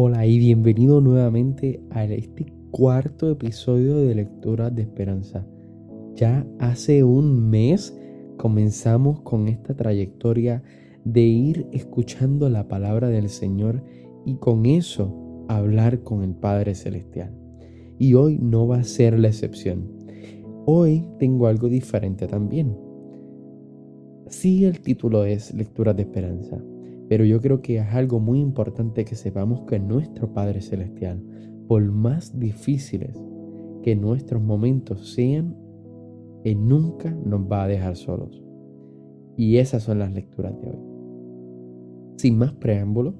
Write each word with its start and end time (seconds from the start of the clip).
Hola 0.00 0.24
y 0.26 0.38
bienvenido 0.38 1.00
nuevamente 1.00 1.82
a 1.90 2.04
este 2.04 2.46
cuarto 2.70 3.32
episodio 3.32 3.96
de 3.96 4.14
Lecturas 4.14 4.72
de 4.72 4.82
Esperanza. 4.82 5.44
Ya 6.14 6.46
hace 6.60 7.02
un 7.02 7.50
mes 7.50 7.98
comenzamos 8.36 9.22
con 9.22 9.48
esta 9.48 9.74
trayectoria 9.74 10.62
de 11.04 11.22
ir 11.22 11.66
escuchando 11.72 12.48
la 12.48 12.68
palabra 12.68 13.08
del 13.08 13.28
Señor 13.28 13.82
y 14.24 14.36
con 14.36 14.66
eso 14.66 15.44
hablar 15.48 16.04
con 16.04 16.22
el 16.22 16.36
Padre 16.36 16.76
Celestial. 16.76 17.34
Y 17.98 18.14
hoy 18.14 18.38
no 18.40 18.68
va 18.68 18.76
a 18.76 18.84
ser 18.84 19.18
la 19.18 19.26
excepción. 19.26 19.90
Hoy 20.64 21.08
tengo 21.18 21.48
algo 21.48 21.68
diferente 21.68 22.28
también. 22.28 22.78
Sí, 24.28 24.64
el 24.64 24.78
título 24.78 25.24
es 25.24 25.52
Lecturas 25.54 25.96
de 25.96 26.02
Esperanza, 26.02 26.62
pero 27.08 27.24
yo 27.24 27.40
creo 27.40 27.62
que 27.62 27.78
es 27.78 27.94
algo 27.94 28.20
muy 28.20 28.40
importante 28.40 29.04
que 29.04 29.14
sepamos 29.14 29.62
que 29.62 29.78
nuestro 29.78 30.32
Padre 30.32 30.60
Celestial, 30.60 31.22
por 31.66 31.82
más 31.90 32.38
difíciles 32.38 33.16
que 33.82 33.96
nuestros 33.96 34.42
momentos 34.42 35.14
sean, 35.14 35.56
Él 36.44 36.68
nunca 36.68 37.10
nos 37.10 37.40
va 37.50 37.64
a 37.64 37.68
dejar 37.68 37.96
solos. 37.96 38.42
Y 39.36 39.56
esas 39.56 39.84
son 39.84 40.00
las 40.00 40.12
lecturas 40.12 40.52
de 40.60 40.68
hoy. 40.68 40.78
Sin 42.16 42.36
más 42.36 42.52
preámbulo, 42.52 43.14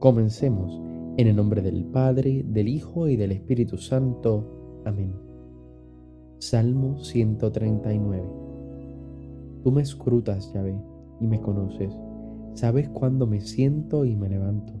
comencemos 0.00 0.78
en 1.16 1.26
el 1.26 1.36
nombre 1.36 1.62
del 1.62 1.84
Padre, 1.84 2.44
del 2.46 2.68
Hijo 2.68 3.08
y 3.08 3.16
del 3.16 3.32
Espíritu 3.32 3.78
Santo. 3.78 4.82
Amén. 4.84 5.14
Salmo 6.38 6.98
139. 6.98 8.22
Tú 9.62 9.70
me 9.70 9.82
escrutas, 9.82 10.52
Yahvé, 10.52 10.74
y 11.20 11.26
me 11.26 11.40
conoces 11.40 11.94
Sabes 12.54 12.88
cuándo 12.88 13.26
me 13.26 13.40
siento 13.40 14.04
y 14.04 14.16
me 14.16 14.28
levanto. 14.28 14.72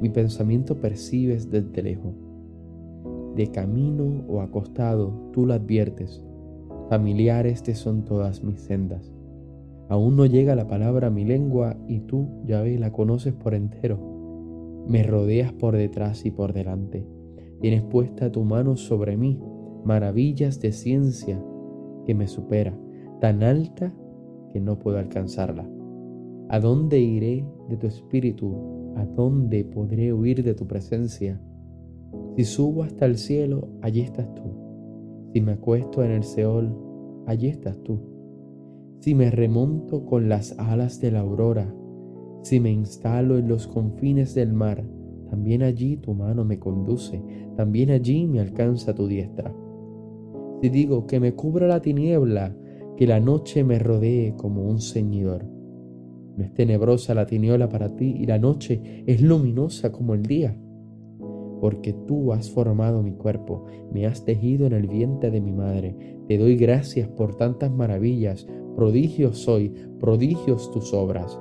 Mi 0.00 0.08
pensamiento 0.08 0.80
percibes 0.80 1.50
desde 1.50 1.82
lejos. 1.82 2.14
De 3.36 3.48
camino 3.48 4.24
o 4.28 4.40
acostado 4.40 5.12
tú 5.32 5.46
lo 5.46 5.54
adviertes. 5.54 6.22
Familiares 6.88 7.62
te 7.62 7.74
son 7.74 8.04
todas 8.04 8.42
mis 8.42 8.60
sendas. 8.60 9.12
Aún 9.88 10.16
no 10.16 10.24
llega 10.26 10.54
la 10.54 10.68
palabra 10.68 11.08
a 11.08 11.10
mi 11.10 11.24
lengua 11.24 11.76
y 11.88 12.00
tú, 12.00 12.28
ya 12.46 12.62
ves, 12.62 12.78
la 12.78 12.92
conoces 12.92 13.34
por 13.34 13.54
entero. 13.54 13.98
Me 14.88 15.02
rodeas 15.02 15.52
por 15.52 15.76
detrás 15.76 16.24
y 16.24 16.30
por 16.30 16.52
delante. 16.52 17.06
Tienes 17.60 17.82
puesta 17.82 18.32
tu 18.32 18.44
mano 18.44 18.76
sobre 18.76 19.16
mí, 19.16 19.38
maravillas 19.84 20.60
de 20.60 20.72
ciencia 20.72 21.42
que 22.06 22.14
me 22.14 22.26
supera, 22.26 22.78
tan 23.20 23.42
alta 23.42 23.92
que 24.52 24.60
no 24.60 24.78
puedo 24.78 24.98
alcanzarla. 24.98 25.68
¿A 26.52 26.58
dónde 26.58 26.98
iré 26.98 27.46
de 27.68 27.76
tu 27.76 27.86
espíritu? 27.86 28.92
¿A 28.96 29.04
dónde 29.04 29.64
podré 29.64 30.12
huir 30.12 30.42
de 30.42 30.52
tu 30.52 30.66
presencia? 30.66 31.40
Si 32.36 32.42
subo 32.42 32.82
hasta 32.82 33.06
el 33.06 33.18
cielo, 33.18 33.68
allí 33.82 34.00
estás 34.00 34.34
tú. 34.34 34.42
Si 35.32 35.40
me 35.40 35.52
acuesto 35.52 36.02
en 36.02 36.10
el 36.10 36.24
Seol, 36.24 36.76
allí 37.28 37.46
estás 37.46 37.80
tú. 37.84 38.00
Si 38.98 39.14
me 39.14 39.30
remonto 39.30 40.04
con 40.04 40.28
las 40.28 40.58
alas 40.58 41.00
de 41.00 41.12
la 41.12 41.20
aurora, 41.20 41.72
si 42.42 42.58
me 42.58 42.72
instalo 42.72 43.38
en 43.38 43.46
los 43.46 43.68
confines 43.68 44.34
del 44.34 44.52
mar, 44.52 44.84
también 45.30 45.62
allí 45.62 45.98
tu 45.98 46.14
mano 46.14 46.44
me 46.44 46.58
conduce, 46.58 47.22
también 47.54 47.90
allí 47.90 48.26
me 48.26 48.40
alcanza 48.40 48.92
tu 48.92 49.06
diestra. 49.06 49.54
Si 50.60 50.68
digo 50.68 51.06
que 51.06 51.20
me 51.20 51.32
cubra 51.32 51.68
la 51.68 51.80
tiniebla, 51.80 52.56
que 52.96 53.06
la 53.06 53.20
noche 53.20 53.62
me 53.62 53.78
rodee 53.78 54.34
como 54.36 54.64
un 54.64 54.80
ceñidor 54.80 55.59
es 56.42 56.54
tenebrosa 56.54 57.14
la 57.14 57.26
tiniola 57.26 57.68
para 57.68 57.94
ti 57.96 58.14
y 58.18 58.26
la 58.26 58.38
noche 58.38 59.04
es 59.06 59.20
luminosa 59.20 59.92
como 59.92 60.14
el 60.14 60.22
día. 60.22 60.56
Porque 61.60 61.92
tú 61.92 62.32
has 62.32 62.50
formado 62.50 63.02
mi 63.02 63.12
cuerpo, 63.12 63.66
me 63.92 64.06
has 64.06 64.24
tejido 64.24 64.66
en 64.66 64.72
el 64.72 64.86
vientre 64.86 65.30
de 65.30 65.40
mi 65.40 65.52
madre. 65.52 65.94
Te 66.26 66.38
doy 66.38 66.56
gracias 66.56 67.08
por 67.08 67.34
tantas 67.36 67.70
maravillas. 67.70 68.46
Prodigios 68.76 69.38
soy, 69.38 69.72
prodigios 69.98 70.70
tus 70.70 70.94
obras. 70.94 71.38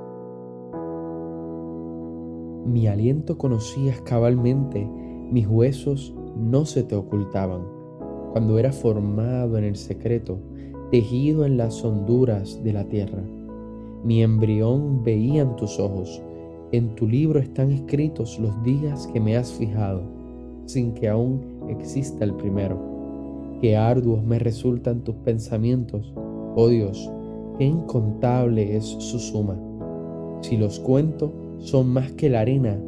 Mi 2.65 2.87
aliento 2.87 3.37
conocías 3.37 4.01
cabalmente, 4.01 4.85
mis 5.31 5.47
huesos 5.47 6.13
no 6.35 6.65
se 6.65 6.83
te 6.83 6.95
ocultaban. 6.95 7.63
Cuando 8.31 8.59
era 8.59 8.71
formado 8.71 9.57
en 9.57 9.63
el 9.63 9.75
secreto, 9.75 10.39
tejido 10.91 11.45
en 11.45 11.57
las 11.57 11.83
honduras 11.83 12.61
de 12.63 12.73
la 12.73 12.83
tierra 12.87 13.23
mi 14.03 14.23
embrión 14.23 15.03
veían 15.03 15.55
tus 15.55 15.79
ojos. 15.79 16.21
En 16.71 16.95
tu 16.95 17.07
libro 17.07 17.39
están 17.39 17.71
escritos 17.71 18.39
los 18.39 18.63
días 18.63 19.07
que 19.07 19.19
me 19.19 19.35
has 19.35 19.51
fijado, 19.51 20.01
sin 20.65 20.93
que 20.93 21.09
aún 21.09 21.41
exista 21.67 22.23
el 22.23 22.33
primero. 22.35 22.77
Qué 23.61 23.75
arduos 23.75 24.23
me 24.23 24.39
resultan 24.39 25.03
tus 25.03 25.15
pensamientos, 25.15 26.13
oh 26.55 26.67
Dios, 26.69 27.11
qué 27.57 27.65
incontable 27.65 28.77
es 28.77 28.85
su 28.85 29.19
suma. 29.19 29.57
Si 30.41 30.55
los 30.55 30.79
cuento, 30.79 31.33
son 31.57 31.89
más 31.89 32.11
que 32.13 32.29
la 32.29 32.41
arena. 32.41 32.79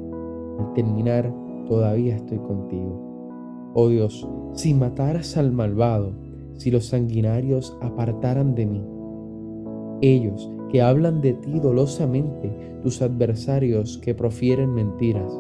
Al 0.60 0.74
terminar, 0.74 1.34
todavía 1.68 2.16
estoy 2.16 2.38
contigo. 2.38 3.72
Oh 3.74 3.90
Dios, 3.90 4.28
si 4.54 4.74
mataras 4.74 5.36
al 5.36 5.52
malvado, 5.52 6.14
si 6.56 6.72
los 6.72 6.86
sanguinarios 6.86 7.78
apartaran 7.82 8.56
de 8.56 8.66
mí, 8.66 8.82
ellos 10.02 10.50
que 10.72 10.82
hablan 10.82 11.20
de 11.22 11.34
ti 11.34 11.60
dolosamente, 11.60 12.50
tus 12.82 13.02
adversarios 13.02 13.98
que 13.98 14.16
profieren 14.16 14.74
mentiras. 14.74 15.32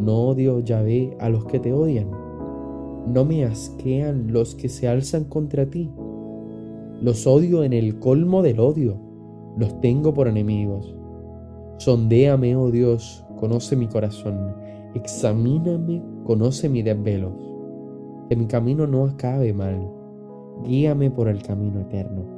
No 0.00 0.28
odio, 0.28 0.60
Yahvé, 0.60 1.14
a 1.20 1.28
los 1.28 1.44
que 1.44 1.60
te 1.60 1.72
odian. 1.72 2.10
No 3.06 3.24
me 3.24 3.44
asquean 3.44 4.32
los 4.32 4.54
que 4.54 4.70
se 4.70 4.88
alzan 4.88 5.24
contra 5.24 5.66
ti. 5.66 5.90
Los 7.02 7.26
odio 7.26 7.62
en 7.62 7.74
el 7.74 7.98
colmo 7.98 8.42
del 8.42 8.58
odio. 8.58 8.96
Los 9.58 9.80
tengo 9.80 10.14
por 10.14 10.28
enemigos. 10.28 10.96
Sondéame, 11.78 12.56
oh 12.56 12.70
Dios, 12.70 13.24
conoce 13.38 13.76
mi 13.76 13.86
corazón. 13.86 14.54
Examíname, 14.94 16.02
conoce 16.24 16.68
mis 16.70 16.84
desvelos. 16.84 17.34
Que 18.28 18.36
mi 18.36 18.46
camino 18.46 18.86
no 18.86 19.04
acabe 19.04 19.52
mal. 19.52 19.90
Guíame 20.64 21.10
por 21.10 21.28
el 21.28 21.42
camino 21.42 21.80
eterno. 21.80 22.31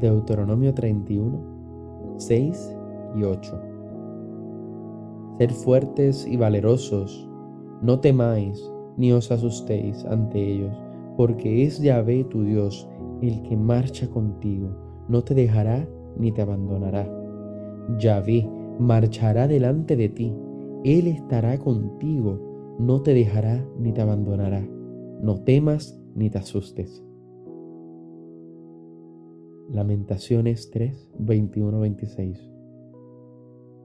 Deuteronomio 0.00 0.74
31, 0.74 2.16
6 2.18 2.76
y 3.16 3.22
8. 3.22 3.60
Ser 5.38 5.52
fuertes 5.52 6.26
y 6.26 6.36
valerosos, 6.36 7.28
no 7.82 8.00
temáis 8.00 8.70
ni 8.96 9.12
os 9.12 9.30
asustéis 9.30 10.04
ante 10.04 10.52
ellos, 10.52 10.76
porque 11.16 11.64
es 11.64 11.80
Yahvé 11.80 12.24
tu 12.24 12.44
Dios 12.44 12.88
el 13.22 13.42
que 13.42 13.56
marcha 13.56 14.08
contigo, 14.08 14.70
no 15.08 15.22
te 15.22 15.34
dejará 15.34 15.88
ni 16.16 16.32
te 16.32 16.42
abandonará. 16.42 17.08
Yahvé 17.98 18.48
marchará 18.78 19.48
delante 19.48 19.96
de 19.96 20.08
ti, 20.08 20.34
Él 20.84 21.06
estará 21.06 21.58
contigo, 21.58 22.38
no 22.78 23.02
te 23.02 23.14
dejará 23.14 23.64
ni 23.78 23.92
te 23.92 24.00
abandonará. 24.00 24.66
No 25.22 25.40
temas 25.40 26.00
ni 26.14 26.30
te 26.30 26.38
asustes. 26.38 27.04
Lamentaciones 29.72 30.70
3, 30.70 31.12
21, 31.18 31.80
26. 31.80 32.52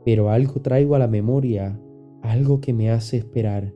Pero 0.04 0.30
algo 0.30 0.60
traigo 0.60 0.96
a 0.96 1.00
la 1.00 1.08
memoria, 1.08 1.80
algo 2.22 2.60
que 2.60 2.74
me 2.74 2.92
hace 2.92 3.16
esperar, 3.16 3.74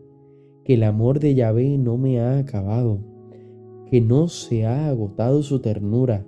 que 0.66 0.74
el 0.74 0.84
amor 0.84 1.22
de 1.22 1.36
Yahvé 1.36 1.78
no 1.78 1.98
me 1.98 2.20
ha 2.20 2.38
acabado, 2.38 3.00
que 3.90 4.02
no 4.02 4.28
se 4.28 4.66
ha 4.66 4.90
agotado 4.90 5.42
su 5.42 5.62
ternura, 5.62 6.26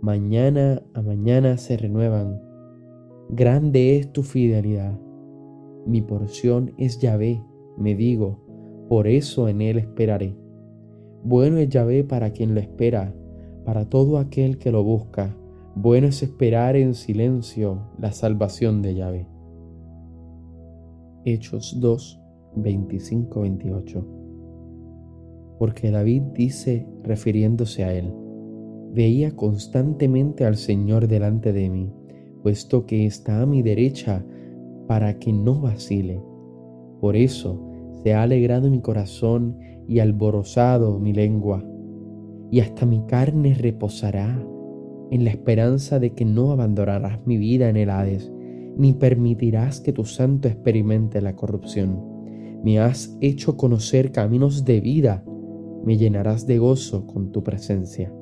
mañana 0.00 0.82
a 0.94 1.02
mañana 1.02 1.58
se 1.58 1.76
renuevan. 1.76 2.40
Grande 3.28 3.98
es 3.98 4.10
tu 4.10 4.22
fidelidad. 4.22 4.98
Mi 5.84 6.00
porción 6.00 6.72
es 6.78 7.00
Yahvé, 7.00 7.44
me 7.76 7.94
digo, 7.94 8.38
por 8.88 9.06
eso 9.06 9.50
en 9.50 9.60
él 9.60 9.76
esperaré. 9.76 10.34
Bueno 11.22 11.58
es 11.58 11.68
Yahvé 11.68 12.02
para 12.02 12.30
quien 12.30 12.54
lo 12.54 12.60
espera 12.60 13.14
para 13.68 13.84
todo 13.84 14.16
aquel 14.16 14.56
que 14.56 14.72
lo 14.72 14.82
busca. 14.82 15.36
Bueno 15.74 16.06
es 16.06 16.22
esperar 16.22 16.74
en 16.74 16.94
silencio 16.94 17.90
la 17.98 18.12
salvación 18.12 18.80
de 18.80 18.94
Yahvé. 18.94 19.26
Hechos 21.26 21.76
2, 21.78 22.18
25, 22.56 23.42
28. 23.42 24.06
Porque 25.58 25.90
David 25.90 26.22
dice, 26.32 26.86
refiriéndose 27.02 27.84
a 27.84 27.92
él, 27.92 28.10
veía 28.94 29.36
constantemente 29.36 30.46
al 30.46 30.56
Señor 30.56 31.06
delante 31.06 31.52
de 31.52 31.68
mí, 31.68 31.92
puesto 32.42 32.86
que 32.86 33.04
está 33.04 33.42
a 33.42 33.46
mi 33.46 33.60
derecha 33.60 34.24
para 34.86 35.18
que 35.18 35.30
no 35.30 35.60
vacile. 35.60 36.22
Por 37.02 37.16
eso 37.16 37.70
se 38.02 38.14
ha 38.14 38.22
alegrado 38.22 38.70
mi 38.70 38.80
corazón 38.80 39.58
y 39.86 39.98
alborozado 39.98 40.98
mi 40.98 41.12
lengua 41.12 41.67
y 42.50 42.60
hasta 42.60 42.86
mi 42.86 43.02
carne 43.06 43.54
reposará 43.54 44.42
en 45.10 45.24
la 45.24 45.30
esperanza 45.30 45.98
de 45.98 46.14
que 46.14 46.24
no 46.24 46.52
abandonarás 46.52 47.26
mi 47.26 47.36
vida 47.36 47.68
en 47.68 47.76
el 47.76 47.90
Hades, 47.90 48.30
ni 48.76 48.92
permitirás 48.92 49.80
que 49.80 49.92
tu 49.92 50.04
santo 50.04 50.48
experimente 50.48 51.20
la 51.20 51.34
corrupción. 51.34 52.02
Me 52.62 52.78
has 52.78 53.16
hecho 53.20 53.56
conocer 53.56 54.12
caminos 54.12 54.64
de 54.64 54.80
vida, 54.80 55.24
me 55.84 55.96
llenarás 55.96 56.46
de 56.46 56.58
gozo 56.58 57.06
con 57.06 57.32
tu 57.32 57.42
presencia. 57.42 58.12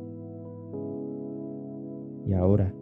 Y 2.26 2.32
ahora, 2.32 2.74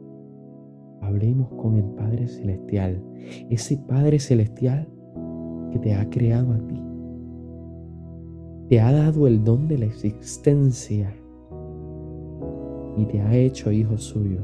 hablemos 1.00 1.48
con 1.54 1.76
el 1.76 1.84
Padre 1.84 2.28
Celestial, 2.28 3.02
ese 3.50 3.76
Padre 3.76 4.18
Celestial 4.18 4.88
que 5.72 5.78
te 5.78 5.94
ha 5.94 6.08
creado 6.08 6.52
a 6.52 6.58
ti. 6.66 6.80
Te 8.68 8.80
ha 8.80 8.92
dado 8.92 9.26
el 9.26 9.44
don 9.44 9.68
de 9.68 9.78
la 9.78 9.84
existencia 9.84 11.14
y 12.96 13.04
te 13.06 13.20
ha 13.20 13.34
hecho 13.34 13.72
hijo 13.72 13.96
suyo 13.96 14.38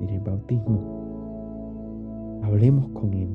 en 0.00 0.08
el 0.08 0.20
bautismo. 0.20 2.40
Hablemos 2.42 2.88
con 2.88 3.14
Él, 3.14 3.28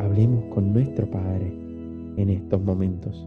hablemos 0.00 0.44
con 0.54 0.72
nuestro 0.72 1.10
Padre 1.10 1.52
en 2.16 2.30
estos 2.30 2.62
momentos. 2.62 3.26